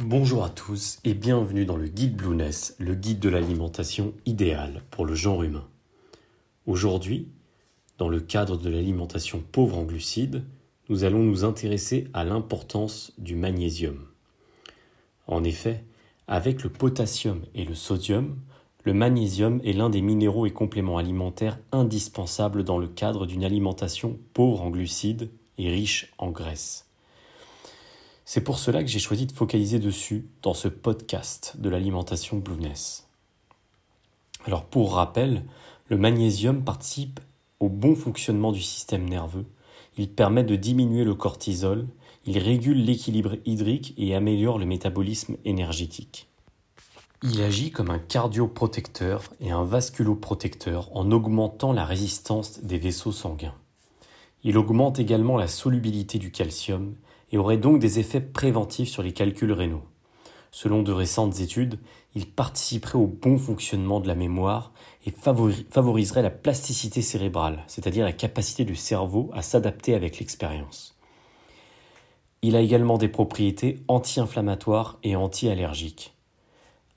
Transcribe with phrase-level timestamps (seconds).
[0.00, 5.06] Bonjour à tous et bienvenue dans le guide Blueness, le guide de l'alimentation idéale pour
[5.06, 5.68] le genre humain.
[6.66, 7.28] Aujourd'hui,
[7.96, 10.42] dans le cadre de l'alimentation pauvre en glucides,
[10.88, 14.04] nous allons nous intéresser à l'importance du magnésium.
[15.28, 15.84] En effet,
[16.26, 18.36] avec le potassium et le sodium,
[18.82, 24.18] le magnésium est l'un des minéraux et compléments alimentaires indispensables dans le cadre d'une alimentation
[24.32, 26.90] pauvre en glucides et riche en graisses.
[28.26, 33.06] C'est pour cela que j'ai choisi de focaliser dessus dans ce podcast de l'alimentation Blueness.
[34.46, 35.44] Alors pour rappel,
[35.88, 37.20] le magnésium participe
[37.60, 39.46] au bon fonctionnement du système nerveux,
[39.96, 41.86] il permet de diminuer le cortisol,
[42.24, 46.28] il régule l'équilibre hydrique et améliore le métabolisme énergétique.
[47.22, 53.54] Il agit comme un cardioprotecteur et un vasculoprotecteur en augmentant la résistance des vaisseaux sanguins.
[54.42, 56.94] Il augmente également la solubilité du calcium
[57.34, 59.82] et aurait donc des effets préventifs sur les calculs rénaux.
[60.52, 61.80] Selon de récentes études,
[62.14, 64.70] il participerait au bon fonctionnement de la mémoire
[65.04, 70.96] et favoriserait la plasticité cérébrale, c'est-à-dire la capacité du cerveau à s'adapter avec l'expérience.
[72.42, 76.14] Il a également des propriétés anti-inflammatoires et anti-allergiques.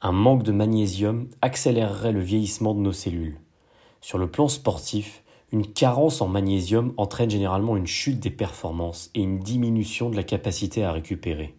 [0.04, 3.40] Un manque de magnésium accélérerait le vieillissement de nos cellules.
[4.02, 9.22] Sur le plan sportif, une carence en magnésium entraîne généralement une chute des performances et
[9.22, 11.56] une diminution de la capacité à récupérer.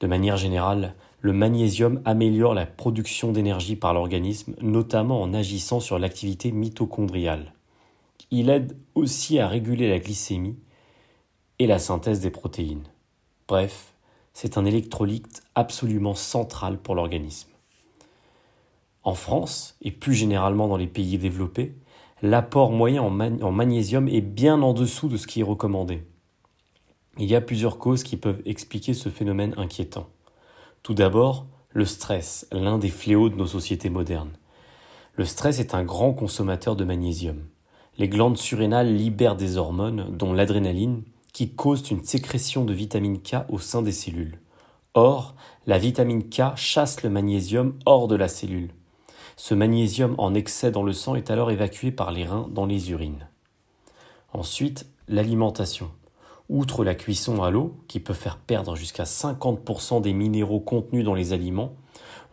[0.00, 5.98] De manière générale, le magnésium améliore la production d'énergie par l'organisme, notamment en agissant sur
[5.98, 7.52] l'activité mitochondriale.
[8.30, 10.56] Il aide aussi à réguler la glycémie
[11.58, 12.88] et la synthèse des protéines.
[13.46, 13.92] Bref,
[14.32, 17.50] c'est un électrolyte absolument central pour l'organisme.
[19.02, 21.74] En France, et plus généralement dans les pays développés,
[22.22, 26.04] l'apport moyen en, magnésium est bien en dessous de ce qui est recommandé.
[27.18, 30.08] Il y a plusieurs causes qui peuvent expliquer ce phénomène inquiétant.
[30.82, 34.32] Tout d'abord, le stress, l'un des fléaux de nos sociétés modernes.
[35.14, 37.44] Le stress est un grand consommateur de magnésium.
[37.98, 43.36] Les glandes surrénales libèrent des hormones, dont l'adrénaline, qui causent une sécrétion de vitamine K
[43.48, 44.38] au sein des cellules.
[44.94, 45.34] Or,
[45.66, 48.70] la vitamine K chasse le magnésium hors de la cellule.
[49.42, 52.90] Ce magnésium en excès dans le sang est alors évacué par les reins dans les
[52.90, 53.26] urines.
[54.34, 55.90] Ensuite, l'alimentation.
[56.50, 61.14] Outre la cuisson à l'eau, qui peut faire perdre jusqu'à 50% des minéraux contenus dans
[61.14, 61.72] les aliments,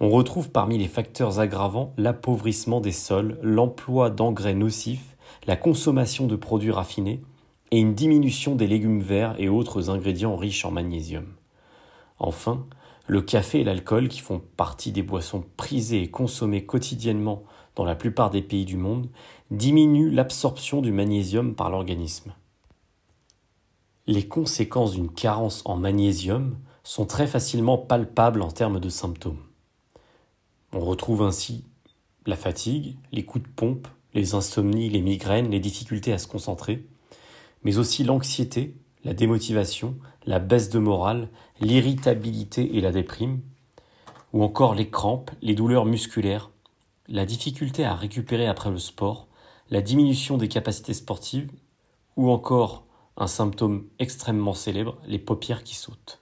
[0.01, 6.35] on retrouve parmi les facteurs aggravants l'appauvrissement des sols, l'emploi d'engrais nocifs, la consommation de
[6.35, 7.21] produits raffinés
[7.71, 11.27] et une diminution des légumes verts et autres ingrédients riches en magnésium.
[12.19, 12.65] Enfin,
[13.07, 17.43] le café et l'alcool, qui font partie des boissons prisées et consommées quotidiennement
[17.75, 19.07] dans la plupart des pays du monde,
[19.49, 22.33] diminuent l'absorption du magnésium par l'organisme.
[24.07, 29.43] Les conséquences d'une carence en magnésium sont très facilement palpables en termes de symptômes.
[30.73, 31.63] On retrouve ainsi
[32.25, 36.85] la fatigue, les coups de pompe, les insomnies, les migraines, les difficultés à se concentrer,
[37.63, 39.95] mais aussi l'anxiété, la démotivation,
[40.27, 41.29] la baisse de morale,
[41.61, 43.39] l'irritabilité et la déprime,
[44.33, 46.51] ou encore les crampes, les douleurs musculaires,
[47.07, 49.27] la difficulté à récupérer après le sport,
[49.69, 51.49] la diminution des capacités sportives,
[52.17, 52.83] ou encore
[53.15, 56.21] un symptôme extrêmement célèbre, les paupières qui sautent.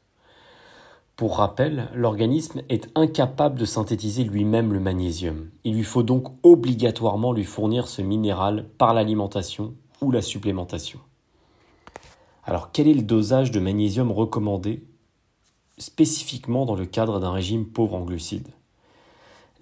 [1.16, 5.50] Pour rappel, l'organisme est incapable de synthétiser lui-même le magnésium.
[5.64, 11.00] Il lui faut donc obligatoirement lui fournir ce minéral par l'alimentation ou la supplémentation.
[12.46, 14.84] Alors quel est le dosage de magnésium recommandé
[15.80, 18.54] spécifiquement dans le cadre d'un régime pauvre en glucides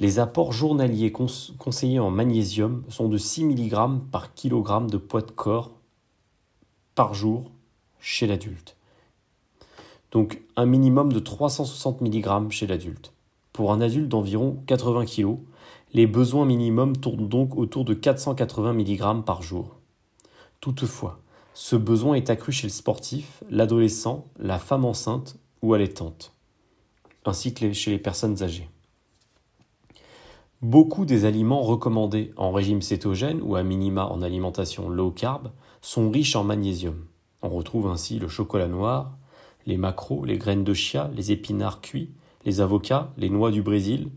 [0.02, 5.32] Les apports journaliers conseillés en magnésium sont de 6 mg par kg de poids de
[5.32, 5.72] corps
[6.94, 7.52] par jour
[8.02, 8.76] chez l'adulte.
[10.12, 13.14] Donc un minimum de 360 mg chez l'adulte.
[13.54, 15.38] Pour un adulte d'environ 80 kg,
[15.94, 19.78] les besoins minimums tournent donc autour de 480 mg par jour.
[20.60, 21.20] Toutefois,
[21.53, 26.34] ce besoin est accru chez le sportif, l'adolescent, la femme enceinte ou allaitante,
[27.25, 28.69] ainsi que chez les personnes âgées.
[30.62, 35.51] Beaucoup des aliments recommandés en régime cétogène ou à minima en alimentation low carb
[35.81, 37.06] sont riches en magnésium.
[37.42, 39.18] On retrouve ainsi le chocolat noir,
[39.66, 42.12] les macros, les graines de chia, les épinards cuits,
[42.45, 44.10] les avocats, les noix du Brésil,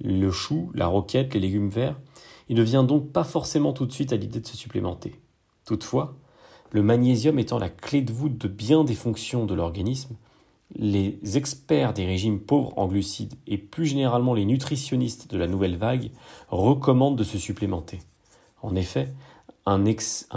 [0.00, 2.00] le chou, la roquette, les légumes verts.
[2.48, 5.20] Il ne vient donc pas forcément tout de suite à l'idée de se supplémenter.
[5.64, 6.16] Toutefois,
[6.72, 10.16] le magnésium étant la clé de voûte de bien des fonctions de l'organisme,
[10.74, 15.76] les experts des régimes pauvres en glucides et plus généralement les nutritionnistes de la nouvelle
[15.76, 16.10] vague
[16.48, 17.98] recommandent de se supplémenter.
[18.62, 19.12] En effet,
[19.66, 19.78] un,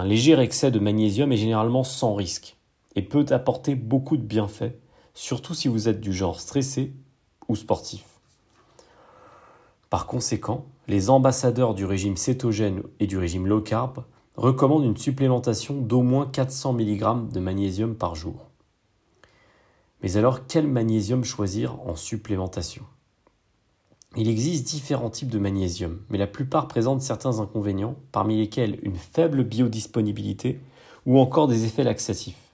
[0.04, 2.58] léger excès de magnésium est généralement sans risque
[2.96, 4.76] et peut apporter beaucoup de bienfaits,
[5.14, 6.94] surtout si vous êtes du genre stressé
[7.48, 8.04] ou sportif.
[9.90, 14.04] Par conséquent, les ambassadeurs du régime cétogène et du régime low carb
[14.38, 18.50] recommandent une supplémentation d'au moins 400 mg de magnésium par jour.
[20.02, 22.84] Mais alors, quel magnésium choisir en supplémentation?
[24.18, 28.96] Il existe différents types de magnésium, mais la plupart présentent certains inconvénients, parmi lesquels une
[28.96, 30.60] faible biodisponibilité
[31.06, 32.54] ou encore des effets laxatifs.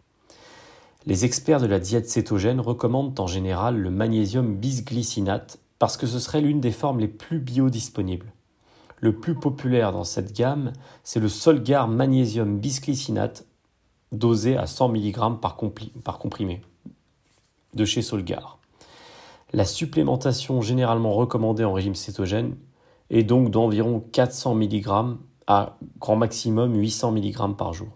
[1.06, 6.20] Les experts de la diète cétogène recommandent en général le magnésium bisglycinate parce que ce
[6.20, 8.34] serait l'une des formes les plus biodisponibles.
[9.02, 13.46] Le plus populaire dans cette gamme, c'est le Solgar magnésium bisglycinate
[14.12, 15.58] dosé à 100 mg par,
[16.04, 16.62] par comprimé
[17.74, 18.60] de chez Solgar.
[19.54, 22.56] La supplémentation généralement recommandée en régime cétogène
[23.10, 27.90] est donc d'environ 400 mg à grand maximum 800 mg par jour.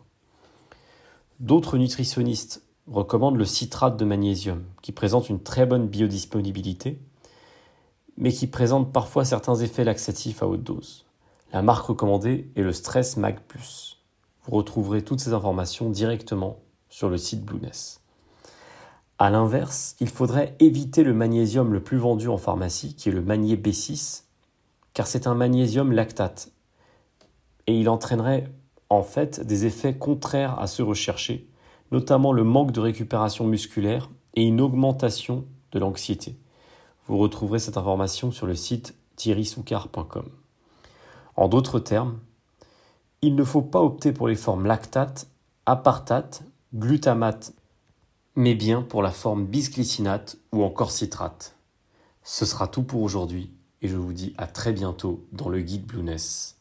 [1.39, 6.99] D'autres nutritionnistes recommandent le citrate de magnésium, qui présente une très bonne biodisponibilité,
[8.17, 11.05] mais qui présente parfois certains effets laxatifs à haute dose.
[11.53, 13.39] La marque recommandée est le Stress Mag.
[14.45, 16.59] Vous retrouverez toutes ces informations directement
[16.89, 18.01] sur le site Blueness.
[19.17, 23.21] A l'inverse, il faudrait éviter le magnésium le plus vendu en pharmacie, qui est le
[23.21, 24.23] magné B6,
[24.93, 26.51] car c'est un magnésium lactate.
[27.67, 28.51] Et il entraînerait
[28.89, 31.49] en fait des effets contraires à ceux recherchés,
[31.91, 36.37] notamment le manque de récupération musculaire et une augmentation de l'anxiété.
[37.07, 40.29] Vous retrouverez cette information sur le site thierrysoucard.com.
[41.35, 42.19] En d'autres termes,
[43.21, 45.27] il ne faut pas opter pour les formes lactate,
[45.65, 46.43] apartate,
[46.73, 47.53] glutamate,
[48.35, 51.55] mais bien pour la forme bisglycinate ou encore citrate.
[52.23, 53.51] Ce sera tout pour aujourd'hui
[53.81, 56.57] et je vous dis à très bientôt dans le guide Blueness.